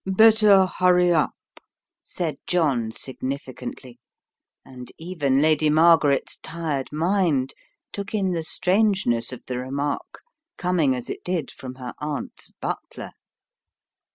[0.03, 1.35] "Better hurry up,"
[2.01, 3.99] said John, significantly,
[4.65, 7.53] and even Lady Margaret's tired mind
[7.93, 10.21] took in the strange Bess of the remark
[10.57, 13.11] coining as it did from her aunt's butler.